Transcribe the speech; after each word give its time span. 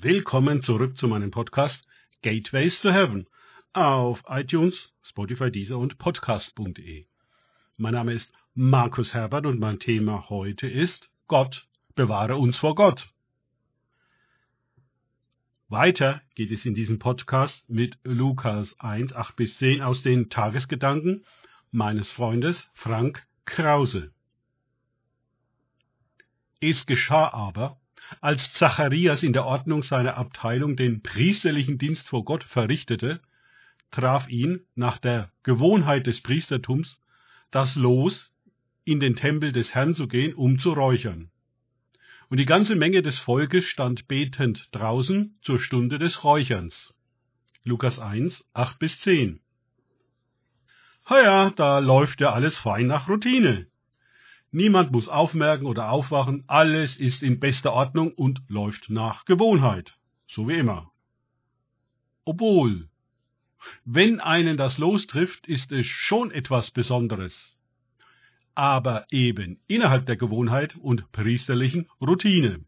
Willkommen 0.00 0.60
zurück 0.60 0.96
zu 0.96 1.08
meinem 1.08 1.32
Podcast 1.32 1.84
Gateways 2.22 2.80
to 2.82 2.92
Heaven 2.92 3.26
auf 3.72 4.22
iTunes, 4.28 4.92
Spotify, 5.02 5.50
Deezer 5.50 5.76
und 5.76 5.98
Podcast.de. 5.98 7.06
Mein 7.78 7.94
Name 7.94 8.12
ist 8.12 8.32
Markus 8.54 9.12
Herbert 9.12 9.44
und 9.44 9.58
mein 9.58 9.80
Thema 9.80 10.30
heute 10.30 10.68
ist 10.68 11.10
Gott, 11.26 11.66
bewahre 11.96 12.36
uns 12.36 12.56
vor 12.58 12.76
Gott. 12.76 13.12
Weiter 15.68 16.22
geht 16.36 16.52
es 16.52 16.64
in 16.64 16.76
diesem 16.76 17.00
Podcast 17.00 17.68
mit 17.68 17.98
Lukas 18.04 18.78
1, 18.78 19.12
8 19.16 19.34
bis 19.34 19.58
10 19.58 19.82
aus 19.82 20.02
den 20.02 20.30
Tagesgedanken 20.30 21.24
meines 21.72 22.08
Freundes 22.12 22.70
Frank 22.72 23.26
Krause. 23.46 24.12
Es 26.60 26.86
geschah 26.86 27.32
aber, 27.32 27.80
als 28.20 28.52
Zacharias 28.52 29.22
in 29.22 29.32
der 29.32 29.44
Ordnung 29.44 29.82
seiner 29.82 30.16
Abteilung 30.16 30.76
den 30.76 31.02
priesterlichen 31.02 31.78
Dienst 31.78 32.08
vor 32.08 32.24
Gott 32.24 32.44
verrichtete, 32.44 33.20
traf 33.90 34.28
ihn 34.28 34.60
nach 34.74 34.98
der 34.98 35.30
Gewohnheit 35.42 36.06
des 36.06 36.20
Priestertums 36.20 37.00
das 37.50 37.76
Los, 37.76 38.32
in 38.84 39.00
den 39.00 39.16
Tempel 39.16 39.52
des 39.52 39.74
Herrn 39.74 39.94
zu 39.94 40.08
gehen, 40.08 40.34
um 40.34 40.58
zu 40.58 40.72
räuchern. 40.72 41.30
Und 42.30 42.38
die 42.38 42.46
ganze 42.46 42.76
Menge 42.76 43.02
des 43.02 43.18
Volkes 43.18 43.64
stand 43.64 44.08
betend 44.08 44.68
draußen 44.72 45.38
zur 45.42 45.58
Stunde 45.60 45.98
des 45.98 46.24
Räucherns. 46.24 46.94
Lukas 47.64 47.98
1, 47.98 48.46
8 48.54 48.78
bis 48.78 49.00
10. 49.00 49.40
Ha 51.06 51.22
ja, 51.22 51.50
da 51.50 51.78
läuft 51.78 52.20
ja 52.20 52.32
alles 52.32 52.58
fein 52.58 52.86
nach 52.86 53.08
Routine. 53.08 53.66
Niemand 54.50 54.92
muss 54.92 55.08
aufmerken 55.08 55.66
oder 55.66 55.90
aufwachen, 55.90 56.44
alles 56.46 56.96
ist 56.96 57.22
in 57.22 57.38
bester 57.38 57.72
Ordnung 57.74 58.12
und 58.12 58.42
läuft 58.48 58.88
nach 58.88 59.26
Gewohnheit, 59.26 59.98
so 60.26 60.48
wie 60.48 60.54
immer. 60.54 60.90
Obwohl, 62.24 62.88
wenn 63.84 64.20
einen 64.20 64.56
das 64.56 64.78
lostrifft, 64.78 65.46
ist 65.46 65.72
es 65.72 65.86
schon 65.86 66.30
etwas 66.30 66.70
Besonderes, 66.70 67.58
aber 68.54 69.06
eben 69.10 69.60
innerhalb 69.66 70.06
der 70.06 70.16
Gewohnheit 70.16 70.76
und 70.76 71.12
priesterlichen 71.12 71.88
Routine. 72.00 72.64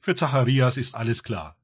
Für 0.00 0.14
Zacharias 0.14 0.76
ist 0.76 0.94
alles 0.94 1.22
klar. 1.24 1.56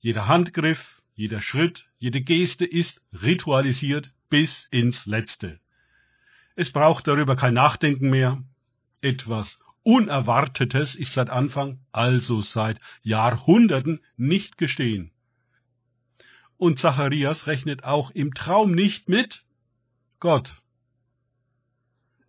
Jeder 0.00 0.28
Handgriff, 0.28 1.02
jeder 1.14 1.40
Schritt, 1.40 1.88
jede 1.98 2.20
Geste 2.20 2.66
ist 2.66 3.00
ritualisiert 3.12 4.12
bis 4.28 4.68
ins 4.70 5.06
Letzte. 5.06 5.58
Es 6.56 6.70
braucht 6.70 7.06
darüber 7.08 7.36
kein 7.36 7.54
Nachdenken 7.54 8.10
mehr. 8.10 8.42
Etwas 9.00 9.58
Unerwartetes 9.82 10.94
ist 10.94 11.12
seit 11.12 11.28
Anfang, 11.28 11.80
also 11.92 12.40
seit 12.40 12.80
Jahrhunderten, 13.02 14.00
nicht 14.16 14.56
gestehen. 14.56 15.10
Und 16.56 16.78
Zacharias 16.78 17.46
rechnet 17.46 17.84
auch 17.84 18.10
im 18.12 18.32
Traum 18.34 18.72
nicht 18.72 19.08
mit 19.08 19.44
Gott. 20.20 20.62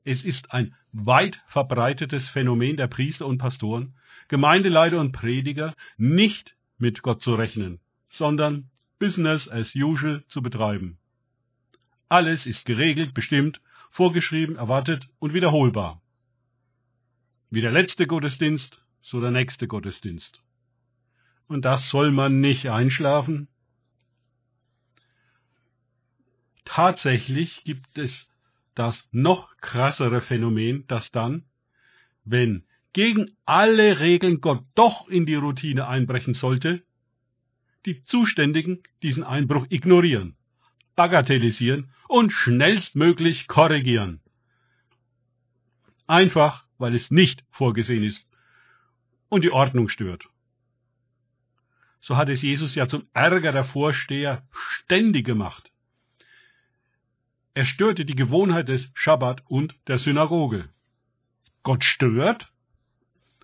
Es 0.03 0.23
ist 0.23 0.51
ein 0.51 0.75
weit 0.91 1.41
verbreitetes 1.47 2.27
Phänomen 2.27 2.77
der 2.77 2.87
Priester 2.87 3.25
und 3.25 3.37
Pastoren, 3.37 3.95
Gemeindeleiter 4.27 4.99
und 4.99 5.11
Prediger, 5.11 5.75
nicht 5.97 6.55
mit 6.77 7.03
Gott 7.03 7.21
zu 7.21 7.35
rechnen, 7.35 7.79
sondern 8.07 8.69
Business 8.99 9.47
as 9.49 9.75
usual 9.75 10.23
zu 10.27 10.41
betreiben. 10.41 10.97
Alles 12.09 12.45
ist 12.45 12.65
geregelt, 12.65 13.13
bestimmt 13.13 13.61
vorgeschrieben, 13.95 14.57
erwartet 14.57 15.07
und 15.19 15.33
wiederholbar. 15.33 16.01
Wie 17.49 17.61
der 17.61 17.71
letzte 17.71 18.07
Gottesdienst, 18.07 18.83
so 19.02 19.21
der 19.21 19.31
nächste 19.31 19.69
Gottesdienst. 19.69 20.41
Und 21.47 21.63
das 21.63 21.89
soll 21.89 22.11
man 22.11 22.41
nicht 22.41 22.69
einschlafen? 22.69 23.47
Tatsächlich 26.65 27.63
gibt 27.63 27.97
es 27.97 28.29
das 28.73 29.07
noch 29.13 29.55
krassere 29.61 30.20
Phänomen, 30.20 30.86
dass 30.87 31.11
dann, 31.11 31.45
wenn 32.25 32.65
gegen 32.91 33.37
alle 33.45 34.02
Regeln 34.02 34.41
Gott 34.41 34.65
doch 34.75 35.08
in 35.08 35.25
die 35.25 35.36
Routine 35.36 35.87
einbrechen 35.87 36.33
sollte, 36.33 36.83
die 37.86 38.03
Zuständigen 38.03 38.83
diesen 39.03 39.23
Einbruch 39.23 39.67
ignorieren 39.70 40.36
bagatellisieren 40.95 41.92
und 42.08 42.32
schnellstmöglich 42.32 43.48
korrigieren. 43.48 44.22
Einfach, 46.08 46.66
weil 46.78 46.95
es 46.95 47.11
nicht 47.11 47.44
vorgesehen 47.50 48.04
ist 48.04 48.28
und 49.30 49.44
die 49.44 49.52
Ordnung 49.52 49.89
stört. 49.89 50.28
So 52.00 52.17
hat 52.17 52.30
es 52.30 52.44
Jesus 52.44 52.76
ja 52.76 52.88
zum 52.88 53.08
Ärger 53.14 53.52
der 53.52 53.66
Vorsteher 53.66 54.48
ständig 54.52 55.26
gemacht. 55.26 55.72
Er 57.56 57.66
störte 57.66 58.06
die 58.06 58.16
Gewohnheit 58.16 58.67
des 58.67 58.92
Schabbat 58.94 59.44
und 59.48 59.76
der 59.88 59.98
Synagoge. 59.98 60.70
Gott 61.64 61.83
stört? 61.83 62.52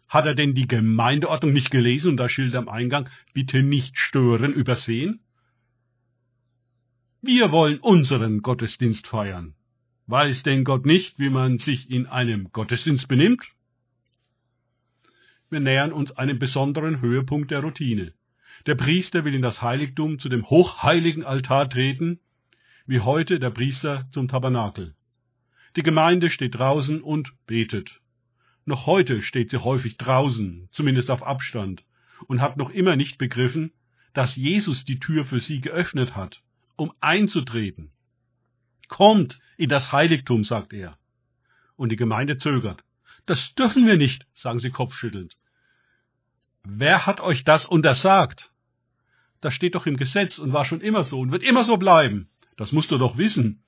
Hat 0.08 0.26
er 0.26 0.36
denn 0.36 0.54
die 0.54 0.68
Gemeindeordnung 0.68 1.54
nicht 1.54 1.72
gelesen 1.72 2.12
und 2.12 2.18
das 2.18 2.32
Schild 2.32 2.54
am 2.56 2.68
Eingang 2.68 3.10
bitte 3.34 3.64
nicht 3.64 3.98
stören 3.98 4.54
übersehen? 4.54 5.22
Wir 7.24 7.52
wollen 7.52 7.78
unseren 7.78 8.42
Gottesdienst 8.42 9.06
feiern. 9.06 9.54
Weiß 10.08 10.42
denn 10.42 10.64
Gott 10.64 10.88
nicht, 10.88 11.20
wie 11.20 11.30
man 11.30 11.60
sich 11.60 11.92
in 11.92 12.08
einem 12.08 12.52
Gottesdienst 12.52 13.08
benimmt? 13.08 13.46
Wir 15.52 15.60
nähern 15.60 15.94
uns 15.94 16.12
einem 16.14 16.40
besonderen 16.40 17.00
Höhepunkt 17.00 17.52
der 17.52 17.60
Routine. 17.60 18.16
Der 18.66 18.74
Priester 18.74 19.24
will 19.24 19.36
in 19.36 19.44
das 19.44 19.62
Heiligtum 19.62 20.18
zu 20.18 20.30
dem 20.30 20.50
hochheiligen 20.50 21.24
Altar 21.24 21.70
treten, 21.70 22.20
wie 22.88 23.02
heute 23.02 23.38
der 23.40 23.52
Priester 23.52 24.08
zum 24.10 24.28
Tabernakel. 24.28 24.96
Die 25.76 25.84
Gemeinde 25.84 26.32
steht 26.32 26.56
draußen 26.56 27.04
und 27.04 27.34
betet. 27.46 28.02
Noch 28.66 28.88
heute 28.88 29.22
steht 29.22 29.52
sie 29.52 29.64
häufig 29.64 29.98
draußen, 29.98 30.70
zumindest 30.72 31.12
auf 31.12 31.22
Abstand, 31.22 31.84
und 32.26 32.42
hat 32.42 32.58
noch 32.58 32.72
immer 32.72 32.96
nicht 32.96 33.20
begriffen, 33.20 33.74
dass 34.12 34.36
Jesus 34.36 34.86
die 34.86 35.00
Tür 35.00 35.24
für 35.24 35.40
sie 35.40 35.62
geöffnet 35.62 36.16
hat 36.16 36.42
um 36.82 36.92
einzutreten. 37.00 37.92
Kommt 38.88 39.40
in 39.56 39.70
das 39.70 39.92
Heiligtum, 39.92 40.44
sagt 40.44 40.74
er. 40.74 40.98
Und 41.76 41.92
die 41.92 41.96
Gemeinde 41.96 42.38
zögert. 42.38 42.84
Das 43.28 43.54
dürfen 43.54 43.86
wir 43.86 43.98
nicht, 43.98 44.26
sagen 44.34 44.58
sie 44.58 44.72
kopfschüttelnd. 44.72 45.38
Wer 46.64 47.06
hat 47.06 47.22
euch 47.22 47.44
das 47.44 47.68
untersagt? 47.68 48.52
Das 49.42 49.54
steht 49.54 49.76
doch 49.76 49.86
im 49.86 49.96
Gesetz 49.96 50.40
und 50.40 50.54
war 50.54 50.66
schon 50.66 50.82
immer 50.82 51.04
so 51.04 51.20
und 51.20 51.32
wird 51.32 51.44
immer 51.44 51.64
so 51.64 51.78
bleiben. 51.78 52.30
Das 52.58 52.72
musst 52.72 52.90
du 52.90 52.98
doch 52.98 53.16
wissen. 53.16 53.64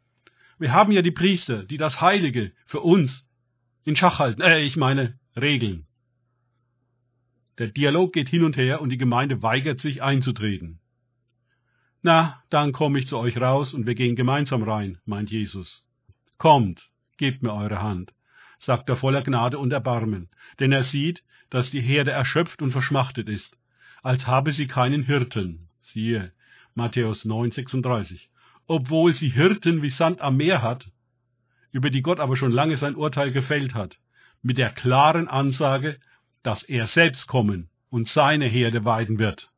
Wir 0.58 0.74
haben 0.74 0.92
ja 0.92 1.04
die 1.04 1.12
Priester, 1.12 1.64
die 1.64 1.78
das 1.78 2.02
Heilige 2.02 2.52
für 2.66 2.82
uns 2.82 3.28
in 3.86 3.96
Schach 3.96 4.18
halten, 4.18 4.42
äh, 4.42 4.62
ich 4.62 4.76
meine, 4.76 5.20
regeln. 5.36 5.86
Der 7.60 7.68
Dialog 7.68 8.12
geht 8.14 8.30
hin 8.30 8.44
und 8.44 8.58
her 8.58 8.82
und 8.82 8.90
die 8.90 8.98
Gemeinde 8.98 9.44
weigert 9.44 9.80
sich 9.80 10.02
einzutreten. 10.02 10.80
Na, 12.06 12.44
dann 12.50 12.74
komme 12.74 13.00
ich 13.00 13.08
zu 13.08 13.18
euch 13.18 13.38
raus 13.38 13.74
und 13.74 13.86
wir 13.86 13.96
gehen 13.96 14.18
gemeinsam 14.18 14.62
rein, 14.62 14.98
meint 15.06 15.32
Jesus. 15.32 15.86
Kommt, 16.38 16.90
gebt 17.16 17.44
mir 17.44 17.54
eure 17.54 17.82
Hand, 17.82 18.14
sagt 18.60 18.90
er 18.90 18.98
voller 18.98 19.22
Gnade 19.22 19.58
und 19.58 19.72
Erbarmen, 19.72 20.30
denn 20.60 20.74
er 20.74 20.84
sieht, 20.84 21.24
dass 21.50 21.72
die 21.72 21.80
Herde 21.80 22.12
erschöpft 22.12 22.62
und 22.62 22.74
verschmachtet 22.74 23.30
ist, 23.30 23.58
als 24.02 24.28
habe 24.28 24.52
sie 24.52 24.68
keinen 24.68 25.04
Hirten. 25.04 25.70
Siehe, 25.80 26.34
Matthäus 26.76 27.26
9,36. 27.26 28.28
Obwohl 28.68 29.14
sie 29.14 29.30
Hirten 29.30 29.82
wie 29.82 29.90
Sand 29.90 30.20
am 30.20 30.36
Meer 30.36 30.62
hat, 30.62 30.92
über 31.72 31.90
die 31.90 32.02
Gott 32.02 32.20
aber 32.20 32.36
schon 32.36 32.52
lange 32.52 32.76
sein 32.76 32.96
Urteil 32.96 33.32
gefällt 33.32 33.76
hat, 33.76 33.98
mit 34.42 34.58
der 34.58 34.72
klaren 34.72 35.30
Ansage, 35.30 35.98
dass 36.42 36.64
er 36.64 36.88
selbst 36.88 37.28
kommen 37.28 37.70
und 37.90 38.10
seine 38.10 38.46
Herde 38.46 38.84
weiden 38.84 39.20
wird. 39.20 39.53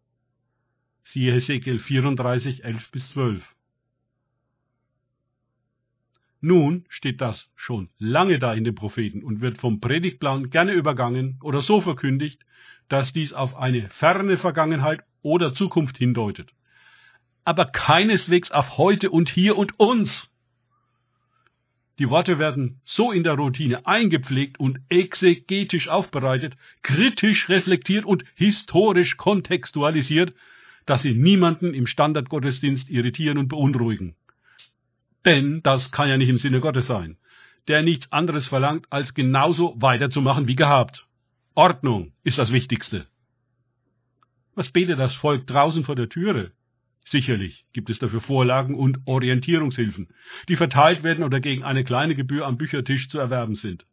Siehe 1.06 1.34
Hesekiel 1.34 1.78
34, 1.78 2.64
11 2.66 2.92
bis 2.92 3.10
12. 3.12 3.56
Nun 6.42 6.86
steht 6.90 7.22
das 7.22 7.52
schon 7.56 7.90
lange 8.00 8.40
da 8.40 8.54
in 8.54 8.64
den 8.64 8.76
Propheten 8.76 9.24
und 9.24 9.40
wird 9.40 9.60
vom 9.60 9.80
Predigtplan 9.80 10.50
gerne 10.50 10.74
übergangen 10.74 11.40
oder 11.44 11.62
so 11.62 11.80
verkündigt, 11.80 12.44
dass 12.90 13.14
dies 13.14 13.34
auf 13.34 13.56
eine 13.56 13.88
ferne 13.90 14.38
Vergangenheit 14.38 15.02
oder 15.22 15.54
Zukunft 15.54 15.98
hindeutet. 15.98 16.52
Aber 17.46 17.66
keineswegs 17.66 18.52
auf 18.52 18.78
heute 18.78 19.12
und 19.12 19.30
hier 19.30 19.58
und 19.58 19.80
uns. 19.80 20.34
Die 22.00 22.10
Worte 22.10 22.40
werden 22.40 22.82
so 22.84 23.12
in 23.12 23.24
der 23.24 23.36
Routine 23.36 23.86
eingepflegt 23.86 24.60
und 24.60 24.80
exegetisch 24.90 25.88
aufbereitet, 25.88 26.58
kritisch 26.82 27.48
reflektiert 27.48 28.06
und 28.06 28.26
historisch 28.36 29.18
kontextualisiert, 29.18 30.34
dass 30.86 31.02
sie 31.02 31.14
niemanden 31.14 31.74
im 31.74 31.88
Standardgottesdienst 31.88 32.90
irritieren 32.90 33.38
und 33.38 33.48
beunruhigen. 33.48 34.16
Denn 35.26 35.62
das 35.64 35.92
kann 35.92 36.10
ja 36.10 36.18
nicht 36.18 36.30
im 36.30 36.38
Sinne 36.38 36.60
Gottes 36.60 36.88
sein, 36.88 37.18
der 37.68 37.82
nichts 37.82 38.12
anderes 38.12 38.48
verlangt, 38.48 38.86
als 38.92 39.14
genauso 39.14 39.76
weiterzumachen 39.82 40.48
wie 40.48 40.56
gehabt. 40.56 41.08
Ordnung 41.56 42.12
ist 42.24 42.38
das 42.38 42.52
Wichtigste. 42.52 43.08
Was 44.54 44.70
betet 44.70 45.00
das 45.00 45.14
Volk 45.14 45.48
draußen 45.48 45.84
vor 45.84 45.96
der 45.96 46.10
Türe? 46.10 46.52
Sicherlich 47.08 47.66
gibt 47.74 47.90
es 47.90 48.00
dafür 48.00 48.22
Vorlagen 48.22 48.76
und 48.76 49.00
Orientierungshilfen, 49.06 50.08
die 50.50 50.56
verteilt 50.56 51.04
werden 51.04 51.24
oder 51.24 51.40
gegen 51.40 51.64
eine 51.64 51.84
kleine 51.84 52.16
Gebühr 52.16 52.46
am 52.46 52.58
Büchertisch 52.58 53.10
zu 53.10 53.20
erwerben 53.20 53.56
sind. 53.56 53.86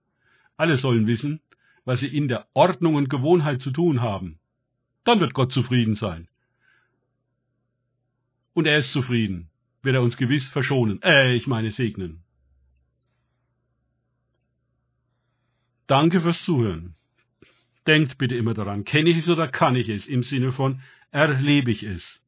Alle 0.56 0.76
sollen 0.76 1.06
wissen, 1.06 1.40
was 1.84 2.00
sie 2.00 2.06
in 2.06 2.28
der 2.28 2.46
Ordnung 2.54 2.94
und 2.94 3.10
Gewohnheit 3.10 3.60
zu 3.60 3.70
tun 3.70 4.00
haben. 4.00 4.38
Dann 5.04 5.20
wird 5.20 5.34
Gott 5.34 5.52
zufrieden 5.52 5.94
sein. 5.94 6.28
Und 8.54 8.66
er 8.66 8.78
ist 8.78 8.92
zufrieden, 8.92 9.48
wird 9.82 9.96
er 9.96 10.02
uns 10.02 10.16
gewiss 10.16 10.48
verschonen, 10.48 11.00
äh, 11.02 11.34
ich 11.34 11.46
meine 11.46 11.70
segnen. 11.70 12.22
Danke 15.86 16.20
fürs 16.20 16.42
Zuhören. 16.44 16.94
Denkt 17.86 18.18
bitte 18.18 18.36
immer 18.36 18.54
daran, 18.54 18.84
kenne 18.84 19.10
ich 19.10 19.18
es 19.18 19.28
oder 19.28 19.48
kann 19.48 19.76
ich 19.76 19.88
es, 19.88 20.06
im 20.06 20.22
Sinne 20.22 20.52
von 20.52 20.80
erlebe 21.10 21.70
ich 21.70 21.82
es. 21.82 22.22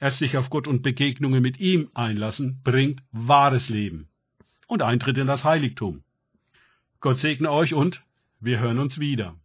Erst 0.00 0.18
sich 0.18 0.36
auf 0.36 0.50
Gott 0.50 0.68
und 0.68 0.82
Begegnungen 0.82 1.42
mit 1.42 1.58
ihm 1.58 1.90
einlassen, 1.94 2.60
bringt 2.62 3.02
wahres 3.10 3.68
Leben 3.68 4.08
und 4.68 4.82
Eintritt 4.82 5.18
in 5.18 5.26
das 5.26 5.44
Heiligtum. 5.44 6.04
Gott 7.00 7.18
segne 7.18 7.50
euch 7.50 7.74
und 7.74 8.04
wir 8.38 8.60
hören 8.60 8.78
uns 8.78 9.00
wieder. 9.00 9.36